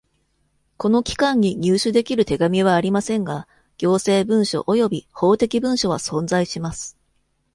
[0.77, 6.97] この期間に入手できる手紙はありませんが、行政文書および法的文書は存在します。